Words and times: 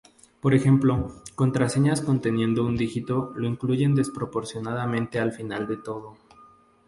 Por 0.41 0.55
ejemplo 0.55 1.11
contraseñas 1.35 2.01
conteniendo 2.01 2.65
un 2.65 2.75
dígito 2.75 3.33
lo 3.35 3.47
incluyen 3.47 3.93
desproporcionadamente 3.93 5.19
al 5.19 5.31
final 5.31 5.67
de 5.67 5.77
todo. 5.77 6.17